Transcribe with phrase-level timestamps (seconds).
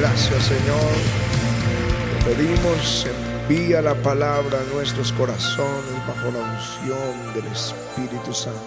[0.00, 0.92] Gracias Señor.
[2.12, 3.04] Te pedimos,
[3.42, 8.60] envía la palabra a nuestros corazones bajo la unción del Espíritu Santo.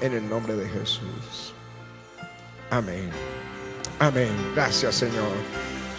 [0.00, 1.54] En el nombre de Jesús.
[2.70, 3.10] Amén.
[3.98, 4.30] Amén.
[4.54, 5.32] Gracias Señor.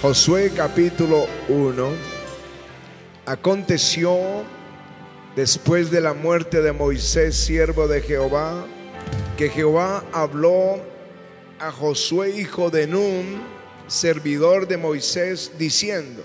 [0.01, 1.89] Josué capítulo 1.
[3.25, 4.17] Aconteció
[5.35, 8.65] después de la muerte de Moisés, siervo de Jehová,
[9.35, 10.79] que Jehová habló
[11.59, 13.58] a Josué, hijo de Nun,
[13.89, 16.23] servidor de Moisés, diciendo,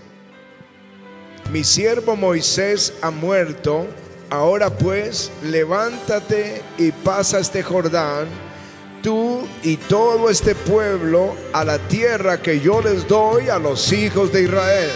[1.51, 3.87] mi siervo Moisés ha muerto,
[4.31, 8.27] ahora pues levántate y pasa este Jordán,
[9.03, 14.33] tú y todo este pueblo, a la tierra que yo les doy a los hijos
[14.33, 14.91] de Israel.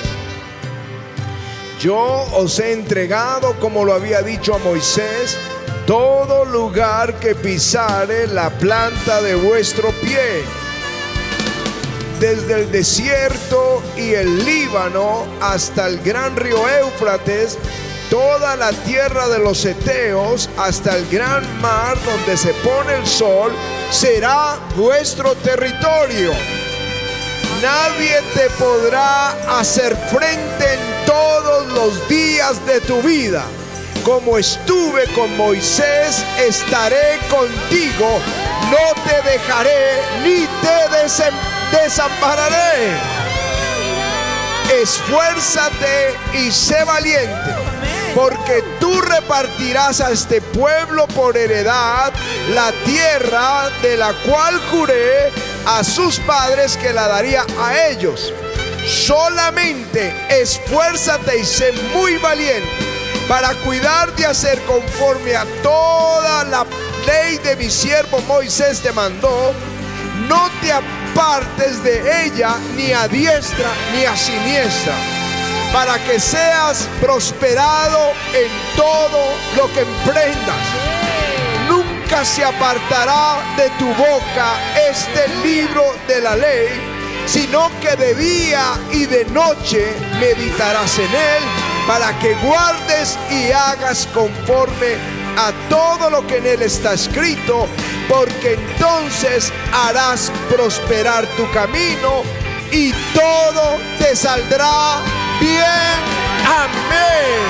[1.81, 5.37] Yo os he entregado, como lo había dicho a Moisés,
[5.87, 10.43] todo lugar que pisare la planta de vuestro pie,
[12.21, 17.57] desde el desierto y el Líbano hasta el gran río Éufrates,
[18.11, 23.53] toda la tierra de los Eteos hasta el gran mar donde se pone el sol,
[23.91, 26.33] será vuestro territorio.
[27.63, 33.45] Nadie te podrá hacer frente en todos los días de tu vida.
[34.05, 38.21] Como estuve con Moisés, estaré contigo.
[38.71, 40.79] No te dejaré ni te
[41.73, 42.97] desampararé.
[44.83, 47.55] Esfuérzate y sé valiente,
[48.15, 52.13] porque tú repartirás a este pueblo por heredad
[52.55, 55.33] la tierra de la cual juré
[55.67, 58.33] a sus padres que la daría a ellos.
[58.87, 62.69] Solamente esfuérzate y sé muy valiente
[63.29, 66.65] para cuidar de hacer conforme a toda la
[67.07, 69.53] ley de mi siervo Moisés te mandó.
[70.29, 70.73] No te
[71.19, 74.95] apartes de ella ni a diestra ni a siniestra,
[75.73, 80.65] para que seas prosperado en todo lo que emprendas.
[81.69, 84.55] Nunca se apartará de tu boca
[84.91, 86.69] este libro de la ley,
[87.27, 91.43] sino que de día y de noche meditarás en él
[91.89, 94.97] para que guardes y hagas conforme
[95.37, 97.67] a todo lo que en él está escrito,
[98.09, 102.23] porque entonces harás prosperar tu camino
[102.73, 105.03] y todo te saldrá
[105.41, 106.19] bien.
[106.47, 107.45] Amén.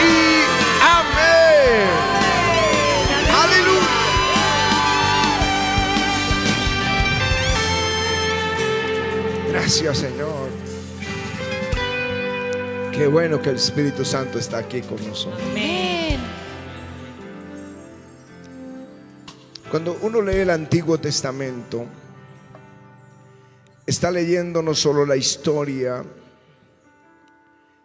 [0.00, 0.42] Y
[0.82, 1.88] amén.
[3.42, 3.88] Aleluya.
[9.50, 10.50] Gracias Señor.
[12.92, 15.40] Qué bueno que el Espíritu Santo está aquí con nosotros.
[15.50, 16.41] Amén.
[19.72, 21.86] Cuando uno lee el Antiguo Testamento,
[23.86, 26.04] está leyendo no solo la historia,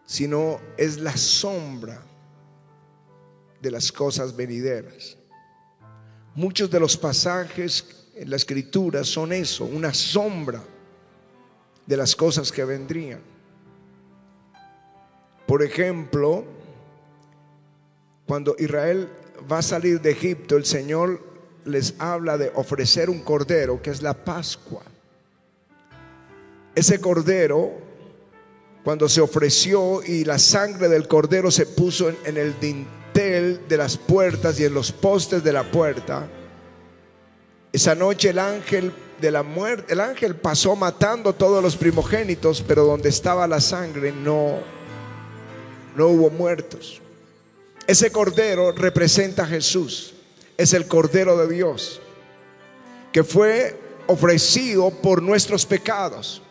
[0.05, 2.01] sino es la sombra
[3.61, 5.17] de las cosas venideras.
[6.35, 10.61] Muchos de los pasajes en la escritura son eso, una sombra
[11.85, 13.21] de las cosas que vendrían.
[15.47, 16.43] Por ejemplo,
[18.25, 19.07] cuando Israel
[19.49, 21.36] va a salir de Egipto, el Señor
[21.67, 24.81] les habla de ofrecer un cordero, que es la Pascua.
[26.73, 27.71] Ese cordero,
[28.83, 33.77] cuando se ofreció y la sangre del cordero se puso en, en el dintel de
[33.77, 36.27] las puertas y en los postes de la puerta,
[37.73, 42.85] esa noche el ángel de la muerte, el ángel pasó matando todos los primogénitos, pero
[42.85, 44.59] donde estaba la sangre no,
[45.95, 47.01] no hubo muertos.
[47.87, 50.13] Ese cordero representa a Jesús,
[50.57, 52.01] es el cordero de Dios,
[53.11, 56.41] que fue ofrecido por nuestros pecados.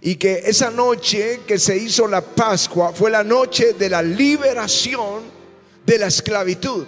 [0.00, 5.22] Y que esa noche que se hizo la Pascua fue la noche de la liberación
[5.84, 6.86] de la esclavitud.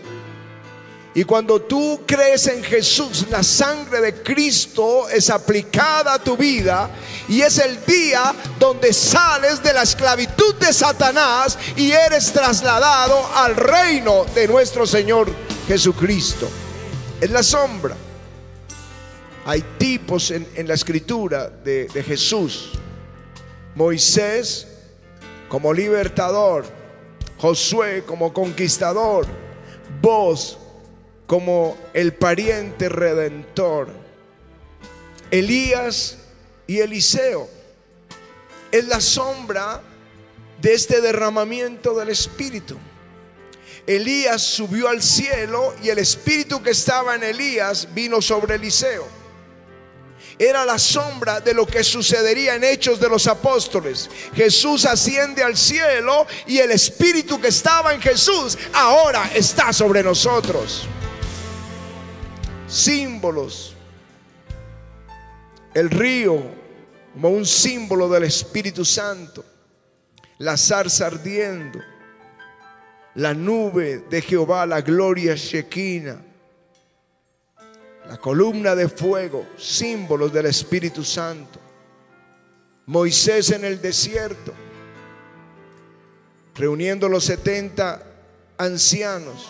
[1.15, 6.91] Y cuando tú crees en Jesús, la sangre de Cristo es aplicada a tu vida
[7.27, 13.57] y es el día donde sales de la esclavitud de Satanás y eres trasladado al
[13.57, 15.31] reino de nuestro Señor
[15.67, 16.49] Jesucristo.
[17.21, 17.97] Es la sombra.
[19.45, 22.73] Hay tipos en, en la escritura de, de Jesús.
[23.75, 24.67] Moisés
[25.49, 26.65] como libertador,
[27.39, 29.27] Josué como conquistador,
[30.01, 30.59] vos
[31.27, 33.89] como el pariente redentor.
[35.31, 36.19] Elías
[36.67, 37.49] y Eliseo
[38.73, 39.83] es la sombra
[40.61, 42.77] de este derramamiento del Espíritu.
[43.87, 49.07] Elías subió al cielo y el Espíritu que estaba en Elías vino sobre Eliseo.
[50.39, 54.11] era la sombra de lo que sucedería en Hechos de los Apóstoles.
[54.35, 60.87] Jesús asciende al cielo y el Espíritu que estaba en Jesús ahora está sobre nosotros.
[62.69, 63.75] Símbolos.
[65.73, 66.43] El río
[67.15, 69.43] como un símbolo del Espíritu Santo.
[70.37, 71.81] La zarza ardiendo.
[73.17, 76.27] La nube de Jehová, la gloria Shekinah
[78.09, 81.59] la columna de fuego, símbolos del Espíritu Santo.
[82.87, 84.53] Moisés en el desierto,
[86.55, 88.03] reuniendo los 70
[88.59, 89.49] ancianos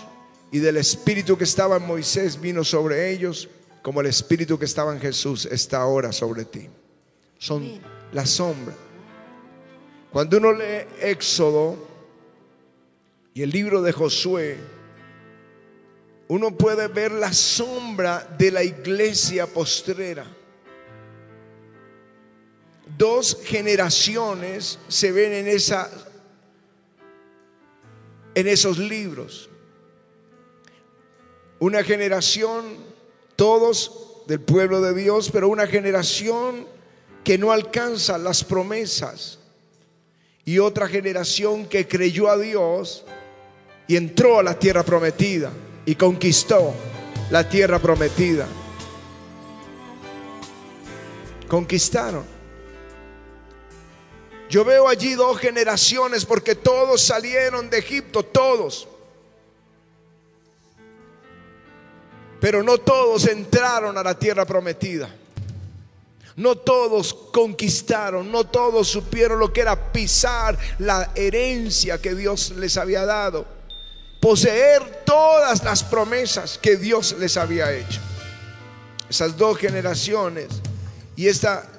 [0.51, 3.49] y del Espíritu que estaba en Moisés vino sobre ellos,
[3.83, 6.69] como el Espíritu que estaba en Jesús está ahora sobre ti.
[7.39, 7.63] Son
[8.13, 8.75] la sombra.
[10.11, 11.77] Cuando uno lee Éxodo
[13.37, 14.57] y el libro de Josué,
[16.29, 20.25] uno puede ver la sombra de la iglesia postrera.
[22.97, 25.91] Dos generaciones se ven en esa
[28.35, 29.51] en esos libros.
[31.59, 32.65] Una generación
[33.37, 36.67] todos del pueblo de Dios, pero una generación
[37.23, 39.41] que no alcanza las promesas
[40.47, 43.05] y otra generación que creyó a Dios
[43.89, 45.53] y entró a la tierra prometida
[45.85, 46.75] y conquistó
[47.31, 48.47] la tierra prometida.
[51.49, 52.25] Conquistaron.
[54.49, 58.89] Yo veo allí dos generaciones porque todos salieron de Egipto, todos.
[62.41, 65.09] Pero no todos entraron a la tierra prometida.
[66.37, 72.77] No todos conquistaron, no todos supieron lo que era pisar la herencia que Dios les
[72.77, 73.56] había dado
[74.21, 78.01] poseer todas las promesas que Dios les había hecho.
[79.09, 80.49] Esas dos generaciones.
[81.15, 81.71] Y esta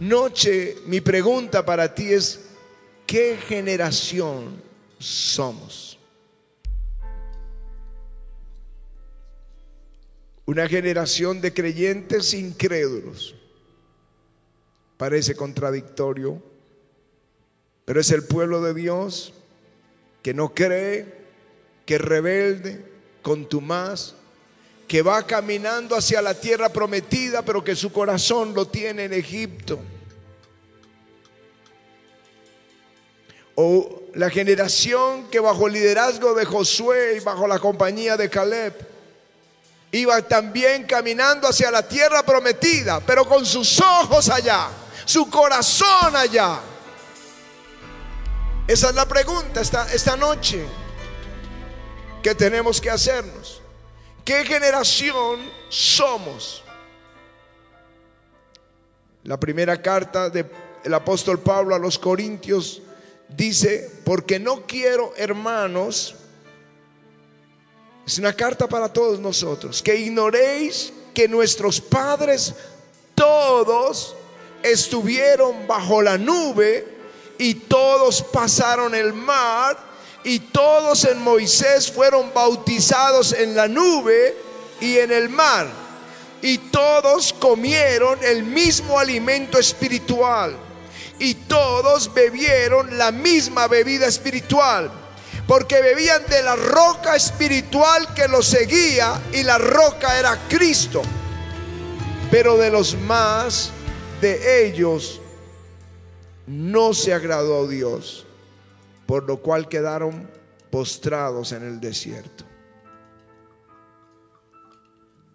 [0.00, 2.40] noche mi pregunta para ti es,
[3.06, 4.60] ¿qué generación
[4.98, 5.98] somos?
[10.46, 13.34] Una generación de creyentes incrédulos.
[14.98, 16.42] Parece contradictorio,
[17.84, 19.32] pero es el pueblo de Dios
[20.22, 21.23] que no cree,
[21.84, 22.84] que rebelde,
[23.22, 24.14] contumaz,
[24.88, 29.78] que va caminando hacia la tierra prometida, pero que su corazón lo tiene en Egipto.
[33.56, 38.74] O la generación que bajo el liderazgo de Josué y bajo la compañía de Caleb
[39.92, 44.68] iba también caminando hacia la tierra prometida, pero con sus ojos allá,
[45.04, 46.60] su corazón allá.
[48.66, 50.66] Esa es la pregunta esta, esta noche
[52.24, 53.60] que tenemos que hacernos.
[54.24, 56.64] ¿Qué generación somos?
[59.24, 62.80] La primera carta del apóstol Pablo a los Corintios
[63.28, 66.14] dice, porque no quiero, hermanos,
[68.06, 72.54] es una carta para todos nosotros, que ignoréis que nuestros padres
[73.14, 74.16] todos
[74.62, 76.88] estuvieron bajo la nube
[77.36, 79.93] y todos pasaron el mar
[80.24, 84.34] y todos en Moisés fueron bautizados en la nube
[84.80, 85.68] y en el mar.
[86.40, 90.56] Y todos comieron el mismo alimento espiritual.
[91.18, 94.90] Y todos bebieron la misma bebida espiritual.
[95.46, 101.02] Porque bebían de la roca espiritual que los seguía y la roca era Cristo.
[102.30, 103.70] Pero de los más
[104.22, 105.20] de ellos
[106.46, 108.23] no se agradó Dios
[109.06, 110.30] por lo cual quedaron
[110.70, 112.44] postrados en el desierto.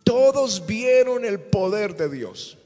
[0.04, 2.58] Todos vieron el poder de Dios.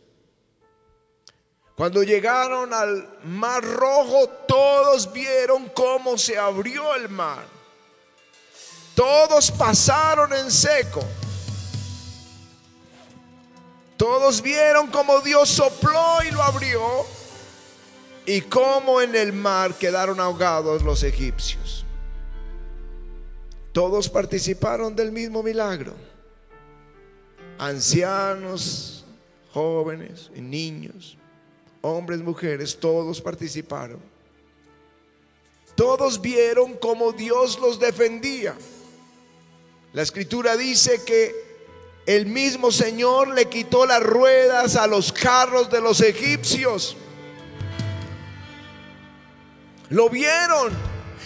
[1.76, 7.46] Cuando llegaron al mar rojo, todos vieron cómo se abrió el mar.
[8.96, 11.04] Todos pasaron en seco.
[13.98, 16.82] Todos vieron cómo Dios sopló y lo abrió
[18.26, 21.86] y cómo en el mar quedaron ahogados los egipcios.
[23.72, 25.94] Todos participaron del mismo milagro.
[27.58, 29.04] Ancianos,
[29.52, 31.18] jóvenes, niños,
[31.82, 34.00] hombres, mujeres, todos participaron.
[35.76, 38.56] Todos vieron cómo Dios los defendía.
[39.92, 41.34] La escritura dice que
[42.06, 46.98] el mismo Señor le quitó las ruedas a los carros de los egipcios.
[49.90, 50.74] Lo vieron.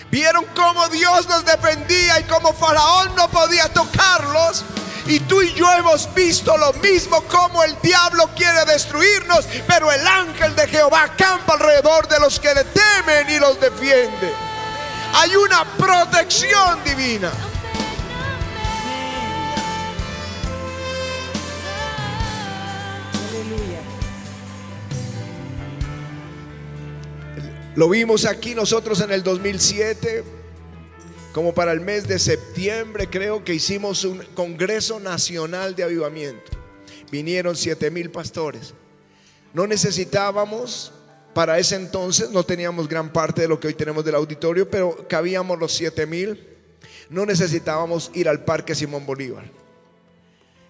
[0.09, 4.63] Vieron cómo Dios los defendía y cómo Faraón no podía tocarlos.
[5.05, 10.05] Y tú y yo hemos visto lo mismo como el diablo quiere destruirnos, pero el
[10.05, 14.33] ángel de Jehová acampa alrededor de los que le temen y los defiende.
[15.13, 17.31] Hay una protección divina.
[27.77, 30.23] Lo vimos aquí nosotros en el 2007,
[31.31, 36.53] como para el mes de septiembre, creo que hicimos un Congreso Nacional de Avivamiento.
[37.11, 38.73] Vinieron siete mil pastores.
[39.53, 40.91] No necesitábamos,
[41.35, 45.07] para ese entonces, no teníamos gran parte de lo que hoy tenemos del auditorio, pero
[45.07, 46.47] cabíamos los siete mil.
[47.11, 49.45] No necesitábamos ir al Parque Simón Bolívar.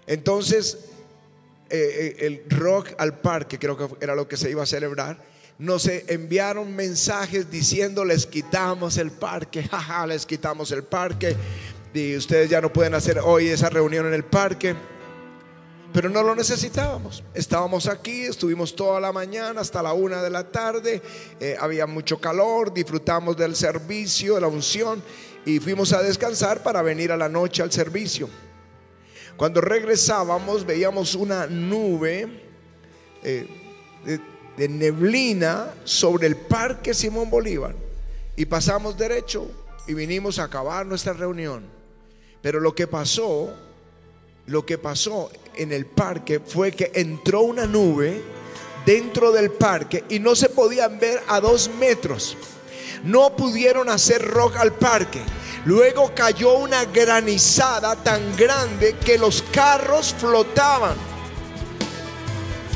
[0.07, 0.77] Entonces,
[1.69, 5.36] eh, eh, el rock al parque, creo que era lo que se iba a celebrar
[5.59, 11.35] nos enviaron mensajes diciendo les quitamos el parque, jaja, les quitamos el parque
[11.93, 14.75] y ustedes ya no pueden hacer hoy esa reunión en el parque.
[15.93, 17.23] Pero no lo necesitábamos.
[17.33, 21.01] Estábamos aquí, estuvimos toda la mañana hasta la una de la tarde.
[21.39, 25.01] Eh, había mucho calor, disfrutamos del servicio, de la unción
[25.45, 28.29] y fuimos a descansar para venir a la noche al servicio.
[29.37, 32.43] Cuando regresábamos veíamos una nube
[33.23, 33.47] eh,
[34.57, 37.75] de neblina sobre el parque Simón Bolívar
[38.35, 39.47] y pasamos derecho
[39.87, 41.63] y vinimos a acabar nuestra reunión.
[42.41, 43.53] Pero lo que pasó,
[44.47, 48.21] lo que pasó en el parque fue que entró una nube
[48.85, 52.35] dentro del parque y no se podían ver a dos metros.
[53.03, 55.21] No pudieron hacer rock al parque.
[55.65, 60.95] Luego cayó una granizada tan grande que los carros flotaban.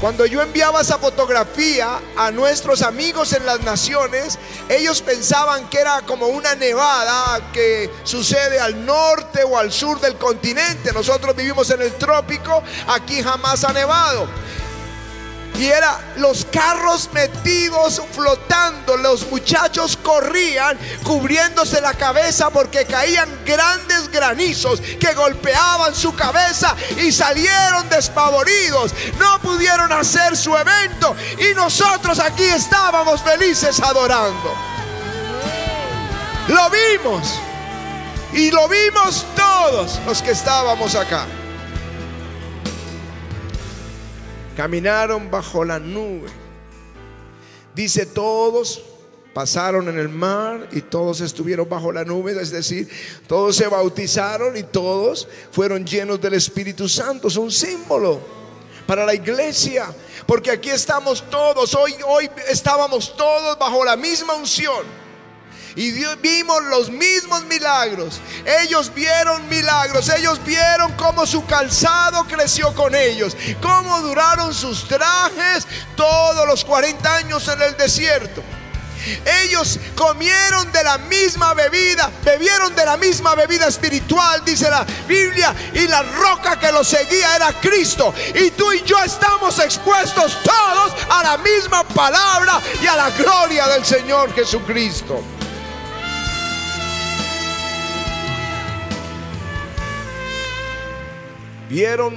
[0.02, 6.02] Cuando yo enviaba esa fotografía a nuestros amigos en las naciones, ellos pensaban que era
[6.02, 10.92] como una nevada que sucede al norte o al sur del continente.
[10.92, 14.28] Nosotros vivimos en el trópico, aquí jamás ha nevado.
[15.56, 24.10] Y era los carros metidos flotando, los muchachos corrían cubriéndose la cabeza porque caían grandes
[24.10, 28.94] granizos que golpeaban su cabeza y salieron despavoridos.
[29.20, 34.56] No pudieron hacer su evento y nosotros aquí estábamos felices adorando.
[36.48, 37.40] Lo vimos
[38.34, 41.26] y lo vimos todos los que estábamos acá.
[44.56, 46.30] Caminaron bajo la nube.
[47.74, 48.84] Dice todos
[49.34, 52.90] pasaron en el mar y todos estuvieron bajo la nube, es decir,
[53.28, 57.28] todos se bautizaron y todos fueron llenos del Espíritu Santo.
[57.30, 58.20] Es un símbolo
[58.86, 59.86] para la iglesia,
[60.26, 65.01] porque aquí estamos todos, hoy, hoy estábamos todos bajo la misma unción.
[65.76, 68.20] Y vimos los mismos milagros.
[68.62, 70.10] Ellos vieron milagros.
[70.10, 73.36] Ellos vieron cómo su calzado creció con ellos.
[73.62, 78.44] Cómo duraron sus trajes todos los 40 años en el desierto.
[79.44, 85.56] Ellos comieron de la misma bebida, bebieron de la misma bebida espiritual, dice la Biblia,
[85.74, 88.14] y la roca que los seguía era Cristo.
[88.36, 93.68] Y tú y yo estamos expuestos todos a la misma palabra y a la gloria
[93.68, 95.24] del Señor Jesucristo.
[101.72, 102.16] Vieron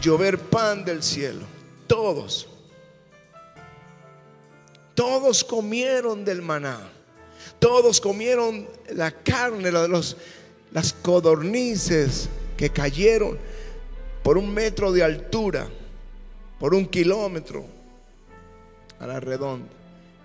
[0.00, 1.42] llover pan del cielo.
[1.86, 2.48] Todos.
[4.94, 6.80] Todos comieron del maná.
[7.58, 10.16] Todos comieron la carne, de los,
[10.72, 13.38] las codornices que cayeron
[14.22, 15.68] por un metro de altura,
[16.58, 17.66] por un kilómetro
[19.00, 19.68] a la redonda.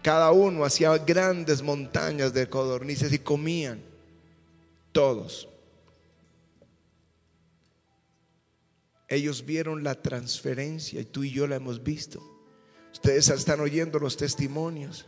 [0.01, 3.81] Cada uno hacía grandes montañas de codornices y comían
[4.93, 5.49] todos.
[9.07, 12.21] Ellos vieron la transferencia y tú y yo la hemos visto.
[12.91, 15.05] Ustedes están oyendo los testimonios.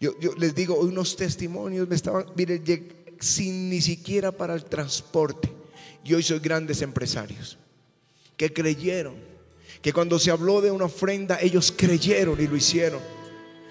[0.00, 2.62] Yo, les digo, unos testimonios me estaban, miren,
[3.20, 5.50] sin ni siquiera para el transporte.
[6.04, 7.58] Y hoy soy grandes empresarios
[8.36, 9.16] que creyeron,
[9.82, 13.00] que cuando se habló de una ofrenda, ellos creyeron y lo hicieron.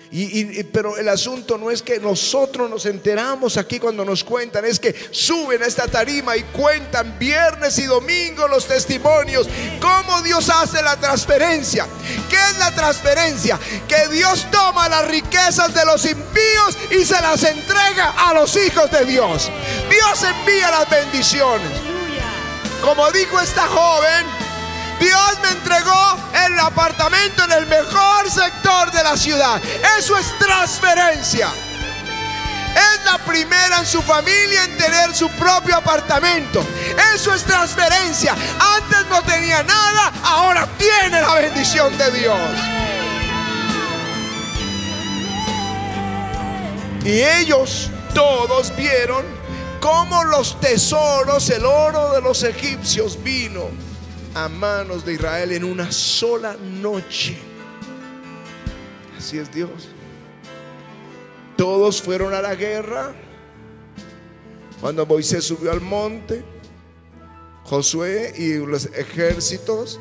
[0.09, 4.79] Y, pero el asunto no es que nosotros nos enteramos aquí cuando nos cuentan, es
[4.79, 9.47] que suben a esta tarima y cuentan viernes y domingo los testimonios,
[9.81, 11.85] cómo Dios hace la transferencia.
[12.29, 13.59] ¿Qué es la transferencia?
[13.87, 18.89] Que Dios toma las riquezas de los impíos y se las entrega a los hijos
[18.91, 19.51] de Dios.
[19.89, 21.71] Dios envía las bendiciones.
[22.81, 24.46] Como dijo esta joven,
[24.99, 29.61] Dios me entregó el apartamento en el mejor sector de la ciudad.
[29.97, 31.49] Eso es transferencia.
[32.75, 36.65] Es la primera en su familia en tener su propio apartamento.
[37.13, 38.35] Eso es transferencia.
[38.59, 42.39] Antes no tenía nada, ahora tiene la bendición de Dios.
[47.03, 49.25] Y ellos todos vieron
[49.79, 53.87] cómo los tesoros, el oro de los egipcios vino
[54.34, 57.38] a manos de Israel en una sola noche.
[59.17, 59.89] Así es Dios.
[61.55, 63.13] Todos fueron a la guerra.
[64.79, 66.43] Cuando Moisés subió al monte,
[67.63, 70.00] Josué y los ejércitos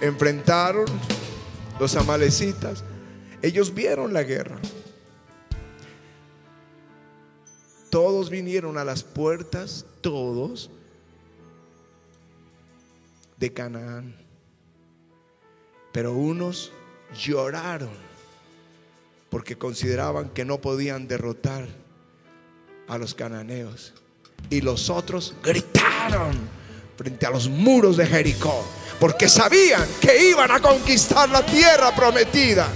[0.00, 0.86] enfrentaron
[1.78, 2.82] los amalecitas.
[3.42, 4.58] Ellos vieron la guerra.
[7.90, 10.70] Todos vinieron a las puertas, todos,
[13.42, 14.14] de Canaán.
[15.90, 16.70] Pero unos
[17.12, 17.90] lloraron
[19.30, 21.66] porque consideraban que no podían derrotar
[22.86, 23.94] a los cananeos.
[24.48, 26.38] Y los otros gritaron
[26.96, 28.64] frente a los muros de Jericó
[29.00, 32.68] porque sabían que iban a conquistar la tierra prometida.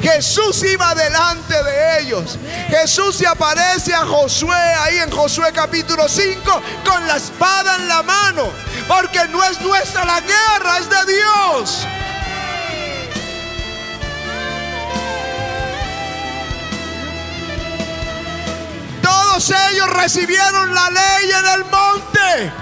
[0.00, 2.38] Jesús iba delante de ellos.
[2.68, 8.02] Jesús se aparece a Josué ahí en Josué capítulo 5 con la espada en la
[8.02, 8.50] mano.
[8.88, 11.86] Porque no es nuestra la guerra, es de Dios.
[19.02, 22.52] Todos ellos recibieron la ley en el monte.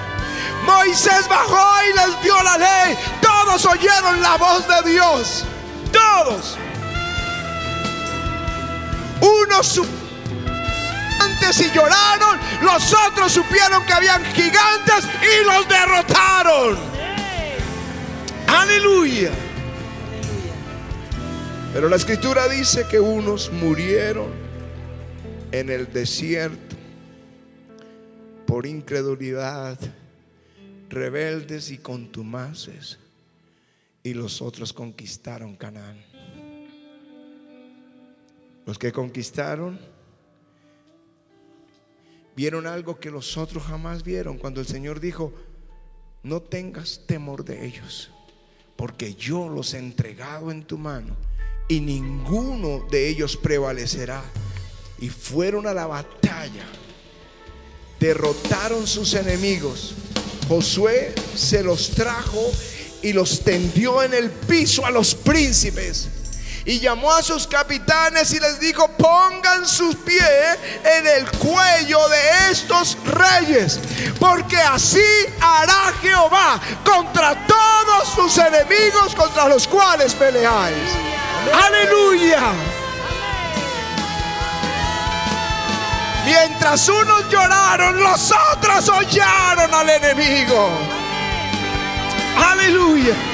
[0.65, 2.99] Moisés bajó y les dio la ley.
[3.21, 5.45] Todos oyeron la voz de Dios.
[5.93, 6.57] Todos.
[9.21, 9.79] Unos
[11.53, 16.79] y lloraron, los otros supieron que habían gigantes y los derrotaron.
[18.47, 19.31] Aleluya.
[21.75, 24.31] Pero la escritura dice que unos murieron
[25.53, 26.77] en el desierto
[28.47, 29.79] por incredulidad,
[30.89, 32.99] rebeldes y contumaces,
[34.03, 36.01] y los otros conquistaron Canaán.
[38.65, 39.79] Los que conquistaron
[42.37, 45.33] vieron algo que los otros jamás vieron cuando el Señor dijo,
[46.23, 48.11] no tengas temor de ellos,
[48.77, 51.17] porque yo los he entregado en tu mano
[51.69, 54.23] y ninguno de ellos prevalecerá.
[54.99, 56.65] Y fueron a la batalla,
[58.01, 59.95] derrotaron sus enemigos.
[60.49, 62.51] Josué se los trajo
[63.03, 66.24] y los tendió en el piso a los príncipes
[66.65, 72.51] y llamó a sus capitanes y les dijo, pongan sus pies en el cuello de
[72.51, 73.79] estos reyes,
[74.19, 75.05] porque así
[75.41, 80.77] hará Jehová contra todos sus enemigos contra los cuales peleáis.
[81.53, 82.41] Aleluya.
[86.25, 90.71] Mientras unos lloraron, los otros hollaron al enemigo.
[92.37, 93.34] Aleluya.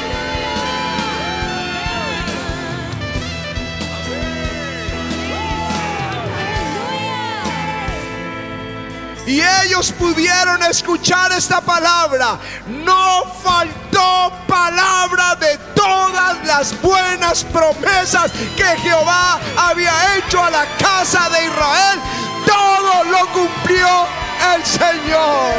[9.30, 12.36] Y ellos pudieron escuchar esta palabra.
[12.66, 21.30] No faltó palabra de todas las buenas promesas que Jehová había hecho a la casa
[21.30, 22.00] de Israel.
[22.44, 24.08] Todo lo cumplió
[24.52, 25.54] el Señor.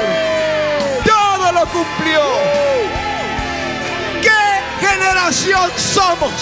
[1.06, 2.24] Todo lo cumplió.
[4.22, 6.34] ¿Qué generación somos?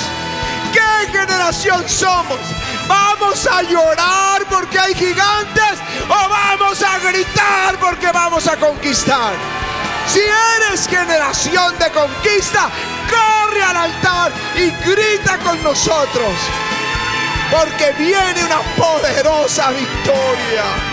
[0.73, 2.39] ¿Qué generación somos?
[2.89, 5.77] ¿Vamos a llorar porque hay gigantes
[6.09, 9.33] o vamos a gritar porque vamos a conquistar?
[10.07, 12.67] Si eres generación de conquista,
[13.07, 16.33] corre al altar y grita con nosotros.
[17.51, 20.88] Porque viene una poderosa victoria.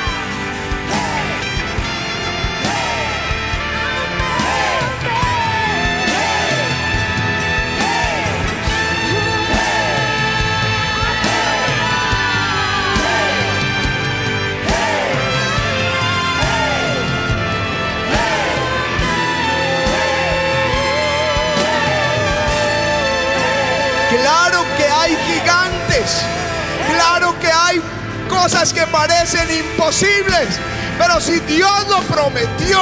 [27.09, 27.81] Claro que hay
[28.29, 30.59] cosas que parecen imposibles.
[30.99, 32.81] Pero si Dios lo prometió,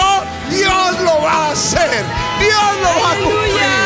[0.49, 2.03] Dios lo va a hacer.
[2.41, 3.84] Dios lo va a cumplir.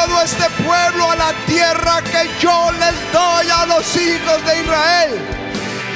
[0.00, 5.18] Llevado este pueblo a la tierra que yo les doy a los hijos de Israel.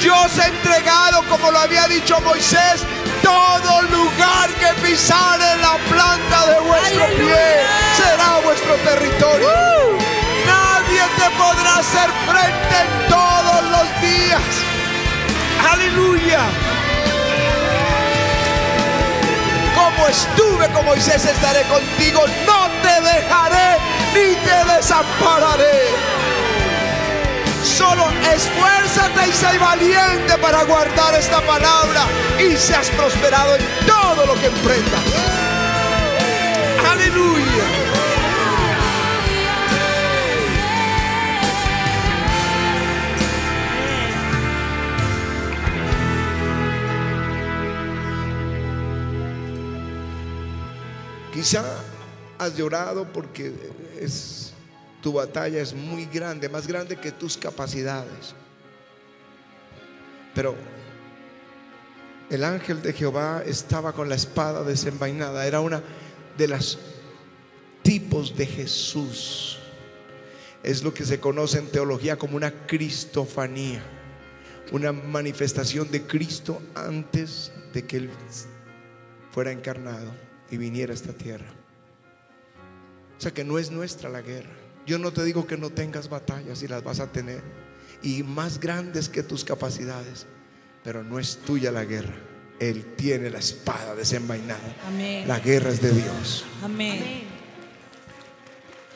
[0.00, 2.82] Yo os he entregado, como lo había dicho Moisés,
[3.22, 7.34] todo lugar que pisare la planta de vuestro Aleluya.
[7.34, 7.62] pie
[7.96, 9.48] será vuestro territorio.
[10.46, 14.42] Nadie te podrá hacer frente en todos los días.
[15.72, 16.73] Aleluya.
[19.94, 22.24] Como estuve con Moisés, estaré contigo.
[22.46, 23.78] No te dejaré
[24.12, 25.82] ni te desampararé.
[27.62, 32.06] Solo esfuérzate y sé valiente para guardar esta palabra
[32.38, 35.00] y seas prosperado en todo lo que emprendas.
[36.90, 38.03] Aleluya.
[51.44, 51.62] Quizá
[52.38, 53.52] has llorado porque
[54.00, 54.54] es
[55.02, 58.34] tu batalla es muy grande, más grande que tus capacidades.
[60.34, 60.54] Pero
[62.30, 65.82] el ángel de Jehová estaba con la espada desenvainada, era una
[66.38, 66.78] de las
[67.82, 69.58] tipos de Jesús.
[70.62, 73.82] Es lo que se conoce en teología como una cristofanía,
[74.72, 78.10] una manifestación de Cristo antes de que él
[79.30, 81.52] fuera encarnado y viniera a esta tierra.
[83.18, 84.54] O sea que no es nuestra la guerra.
[84.86, 87.42] Yo no te digo que no tengas batallas y las vas a tener.
[88.02, 90.26] Y más grandes que tus capacidades.
[90.82, 92.14] Pero no es tuya la guerra.
[92.60, 94.76] Él tiene la espada desenvainada.
[94.86, 95.26] Amén.
[95.26, 96.44] La guerra es de Dios.
[96.62, 97.24] Amén.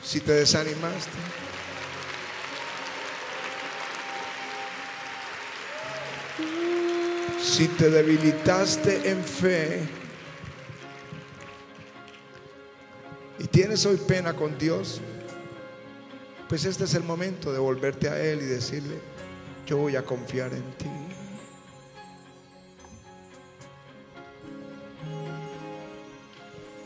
[0.01, 1.11] Si te desanimaste.
[7.41, 9.98] Si te debilitaste en fe
[13.39, 14.99] y tienes hoy pena con Dios,
[16.49, 18.95] pues este es el momento de volverte a Él y decirle,
[19.65, 20.89] yo voy a confiar en ti.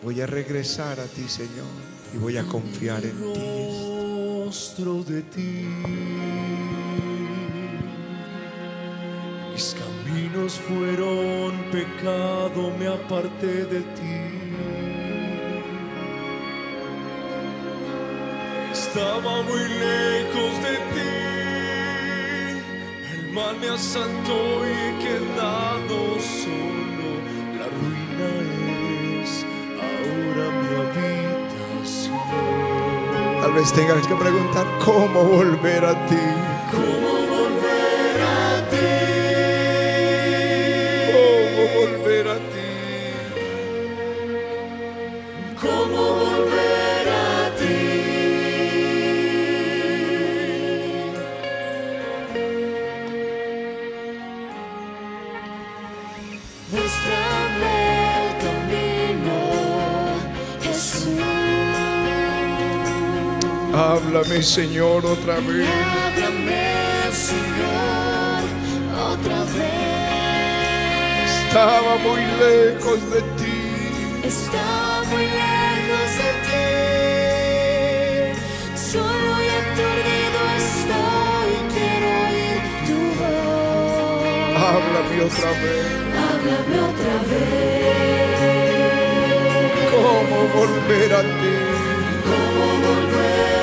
[0.03, 1.65] Voy a regresar a ti, Señor,
[2.13, 3.73] y voy a confiar en ti.
[5.07, 5.67] de ti.
[9.53, 14.72] Mis caminos fueron pecado, me aparté de ti.
[18.95, 21.13] Estaba muy lejos de ti.
[23.11, 27.09] El mal me asaltó y he quedado solo.
[27.57, 28.27] La ruina
[29.23, 29.31] es
[29.81, 32.21] ahora mi habitación.
[33.41, 36.25] Tal vez tengas que preguntar cómo volver a ti.
[36.69, 37.02] ¿Cómo
[63.73, 65.67] Háblame, Señor, otra vez.
[65.67, 68.43] Háblame, Señor,
[69.11, 71.31] otra vez.
[71.47, 73.61] Estaba muy lejos de ti.
[74.23, 76.65] Estaba muy lejos de ti.
[78.77, 81.51] Solo y aturdido estoy.
[81.73, 84.53] Quiero oír tu voz.
[84.69, 85.85] Háblame otra vez.
[86.29, 88.53] Háblame otra vez.
[89.89, 91.55] ¿Cómo volver a ti?
[92.23, 93.62] ¿Cómo volver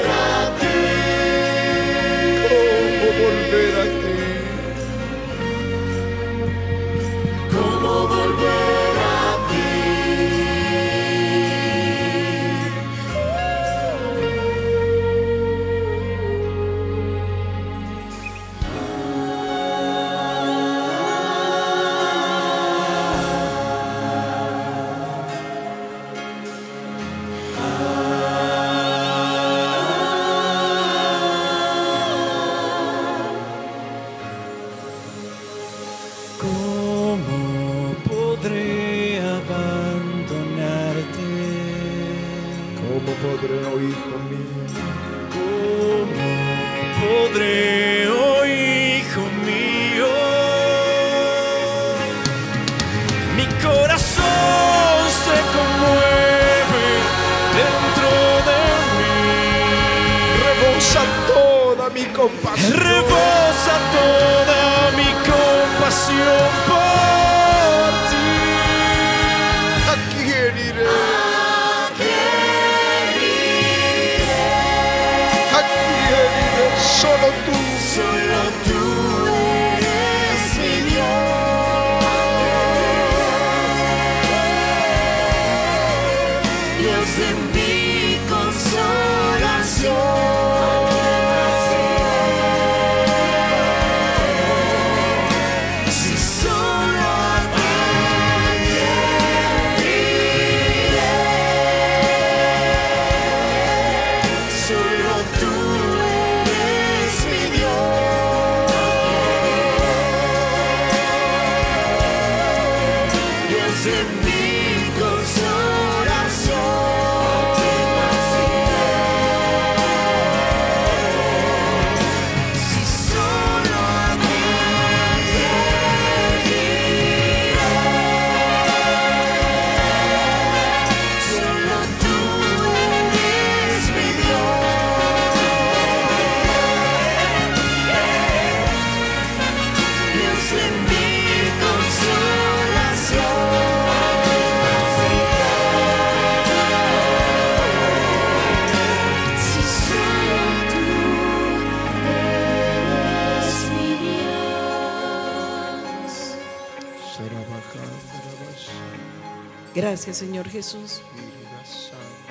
[159.75, 161.03] Gracias, Señor Jesús.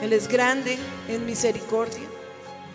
[0.02, 2.08] Él es grande en misericordia.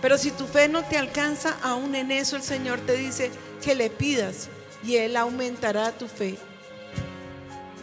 [0.01, 3.31] Pero si tu fe no te alcanza, aún en eso el Señor te dice
[3.63, 4.49] que le pidas
[4.85, 6.37] y Él aumentará tu fe.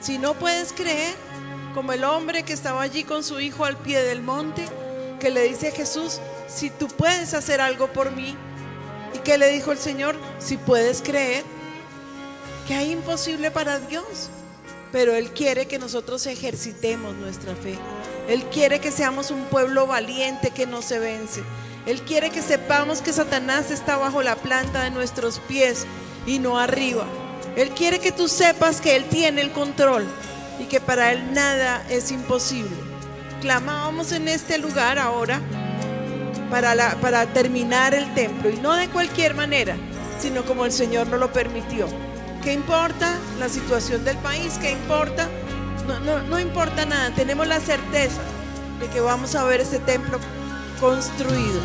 [0.02, 1.16] Si no puedes creer,
[1.74, 4.68] como el hombre que estaba allí con su hijo al pie del monte,
[5.20, 8.36] que le dice a Jesús, si tú puedes hacer algo por mí,
[9.16, 11.44] y que le dijo el Señor, si puedes creer,
[12.74, 14.30] hay imposible para Dios.
[14.92, 17.78] Pero Él quiere que nosotros ejercitemos nuestra fe.
[18.28, 21.44] Él quiere que seamos un pueblo valiente que no se vence.
[21.86, 25.86] Él quiere que sepamos que Satanás está bajo la planta de nuestros pies
[26.28, 27.06] y no arriba.
[27.56, 30.06] Él quiere que tú sepas que Él tiene el control
[30.60, 32.76] y que para Él nada es imposible.
[33.42, 35.42] Clamábamos en este lugar ahora
[36.50, 39.76] para, para terminar el templo y no de cualquier manera,
[40.20, 41.88] sino como el Señor nos lo permitió.
[42.44, 44.58] ¿Qué importa la situación del país?
[44.60, 45.30] ¿Qué importa?
[46.28, 48.22] No, importa nada, tenemos la certeza
[48.80, 50.20] de que vamos a ver ese templo
[50.80, 51.60] construido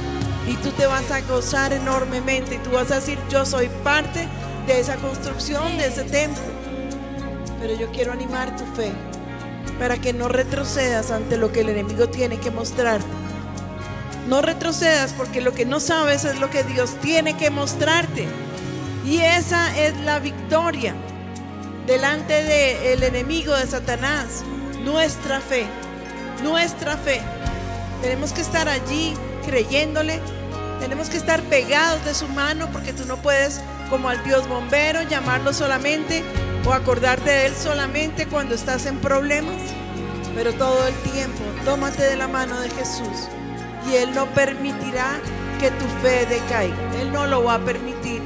[0.47, 4.29] y tú te vas a gozar enormemente y tú vas a decir, yo soy parte
[4.67, 6.43] de esa construcción, de ese templo.
[7.59, 8.93] Pero yo quiero animar tu fe
[9.79, 13.07] para que no retrocedas ante lo que el enemigo tiene que mostrarte.
[14.29, 18.29] No retrocedas porque lo que no sabes es lo que Dios tiene que mostrarte.
[19.07, 20.93] Y esa es la victoria
[21.87, 24.43] delante del enemigo de Satanás.
[24.85, 25.67] Nuestra fe,
[26.43, 27.21] nuestra fe.
[28.03, 29.15] Tenemos que estar allí
[29.45, 30.21] creyéndole.
[30.81, 35.03] Tenemos que estar pegados de su mano porque tú no puedes, como al Dios bombero,
[35.03, 36.25] llamarlo solamente
[36.67, 39.63] o acordarte de él solamente cuando estás en problemas.
[40.35, 43.29] Pero todo el tiempo, tómate de la mano de Jesús
[43.89, 45.21] y Él no permitirá
[45.61, 46.77] que tu fe decaiga.
[47.01, 48.21] Él no lo va a permitir.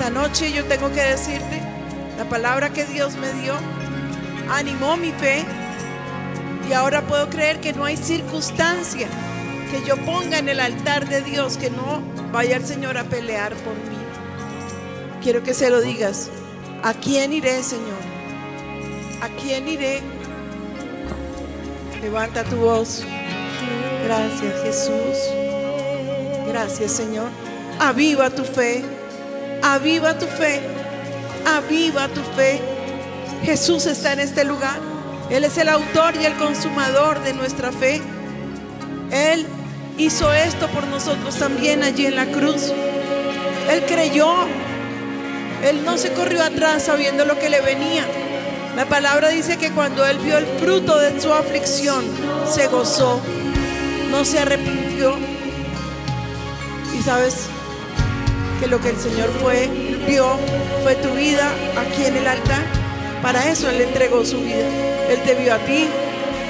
[0.00, 1.60] Esta noche yo tengo que decirte,
[2.16, 3.52] la palabra que Dios me dio
[4.50, 5.44] animó mi fe
[6.66, 9.08] y ahora puedo creer que no hay circunstancia
[9.70, 13.54] que yo ponga en el altar de Dios que no vaya el Señor a pelear
[13.56, 13.98] por mí.
[15.22, 16.30] Quiero que se lo digas.
[16.82, 18.00] ¿A quién iré, Señor?
[19.20, 20.00] ¿A quién iré?
[22.00, 23.04] Levanta tu voz.
[24.06, 25.18] Gracias, Jesús.
[26.48, 27.28] Gracias, Señor.
[27.78, 28.82] Aviva tu fe.
[29.62, 30.60] Aviva tu fe.
[31.46, 32.60] Aviva tu fe.
[33.44, 34.78] Jesús está en este lugar.
[35.30, 38.00] Él es el autor y el consumador de nuestra fe.
[39.10, 39.46] Él
[39.98, 42.72] hizo esto por nosotros también allí en la cruz.
[43.70, 44.32] Él creyó.
[45.62, 48.06] Él no se corrió atrás sabiendo lo que le venía.
[48.76, 52.02] La palabra dice que cuando él vio el fruto de su aflicción,
[52.50, 53.20] se gozó,
[54.10, 55.16] no se arrepintió.
[56.98, 57.49] Y sabes
[58.60, 59.68] que lo que el Señor fue,
[60.06, 60.36] vio,
[60.82, 62.62] fue tu vida aquí en el altar.
[63.22, 64.68] Para eso Él entregó su vida.
[65.08, 65.88] Él te vio a ti,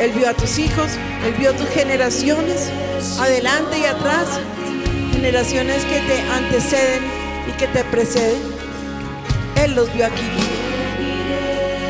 [0.01, 0.89] Él vio a tus hijos,
[1.25, 2.71] Él vio tus generaciones,
[3.19, 4.41] adelante y atrás,
[5.13, 7.03] generaciones que te anteceden
[7.49, 8.43] y que te preceden.
[9.57, 10.23] Él los vio aquí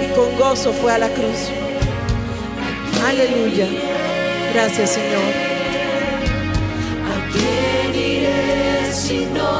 [0.04, 1.48] y con gozo fue a la cruz.
[3.06, 3.66] Aleluya.
[4.52, 5.32] Gracias Señor.
[7.08, 9.59] ¿A quién iré sino a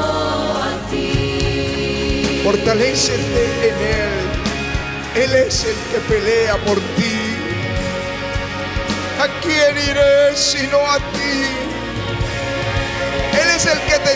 [2.51, 5.23] Fortalécete en Él.
[5.23, 7.37] Él es el que pelea por ti.
[9.21, 11.45] ¿A quién iré sino a ti?
[13.41, 14.15] Él es el que te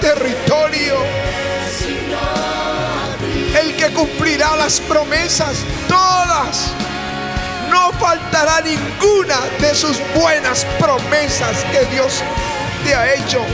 [0.00, 0.98] territorio.
[3.60, 5.56] El que cumplirá las promesas,
[5.88, 6.70] todas.
[7.70, 12.22] No faltará ninguna de sus buenas promesas que Dios
[12.84, 13.44] te ha hecho.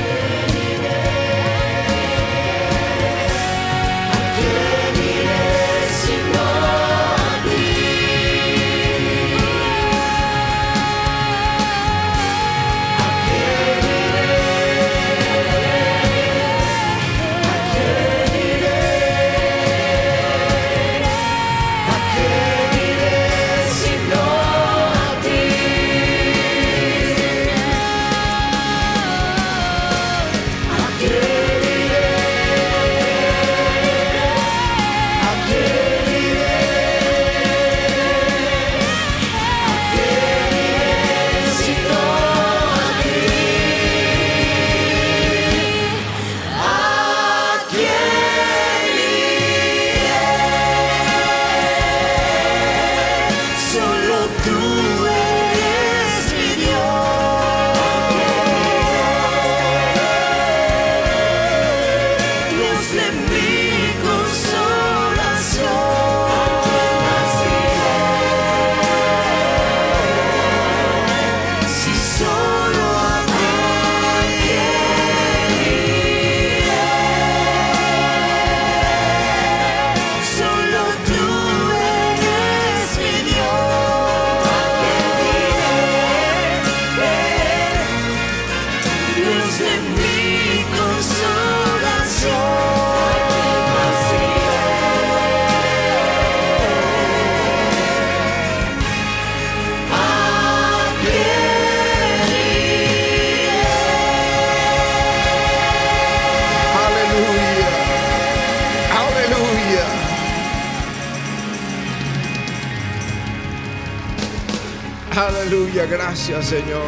[115.84, 116.82] Gracias, Señor.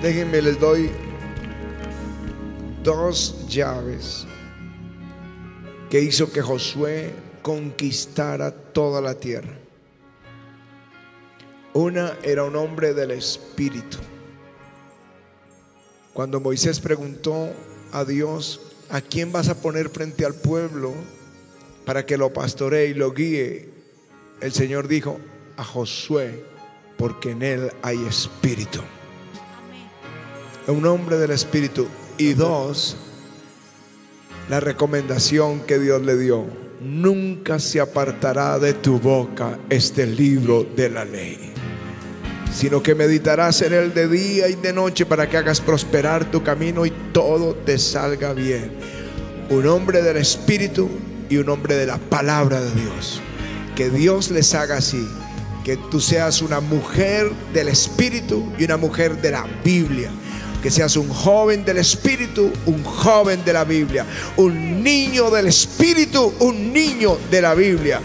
[0.00, 0.88] Déjenme, les doy
[2.84, 4.24] dos llaves
[5.90, 9.58] que hizo que Josué conquistara toda la tierra.
[11.74, 13.98] Una era un hombre del Espíritu.
[16.14, 17.50] Cuando Moisés preguntó
[17.90, 20.94] a Dios, ¿a quién vas a poner frente al pueblo
[21.84, 23.70] para que lo pastoree y lo guíe?
[24.40, 25.18] El Señor dijo,
[25.56, 26.57] a Josué,
[26.98, 28.80] porque en él hay espíritu.
[30.66, 31.86] Un hombre del espíritu.
[32.18, 32.96] Y dos,
[34.50, 36.44] la recomendación que Dios le dio.
[36.80, 41.54] Nunca se apartará de tu boca este libro de la ley
[42.58, 46.42] sino que meditarás en él de día y de noche para que hagas prosperar tu
[46.42, 48.72] camino y todo te salga bien.
[49.50, 50.88] Un hombre del Espíritu
[51.28, 53.20] y un hombre de la palabra de Dios.
[53.76, 55.06] Que Dios les haga así.
[55.68, 60.10] Que tú seas una mujer del Espíritu y una mujer de la Biblia.
[60.62, 64.06] Que seas un joven del Espíritu, un joven de la Biblia.
[64.38, 68.00] Un niño del Espíritu, un niño de la Biblia.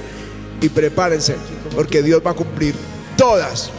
[0.59, 1.37] Y prepárense,
[1.73, 2.75] porque Dios va a cumplir
[3.15, 3.69] todas,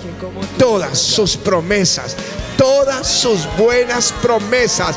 [0.59, 2.16] todas sus promesas,
[2.57, 4.97] todas sus buenas promesas.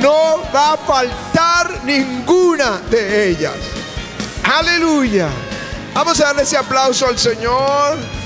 [0.00, 3.56] No va a faltar ninguna de ellas.
[4.44, 5.28] Aleluya.
[5.92, 8.17] Vamos a darle ese aplauso al Señor.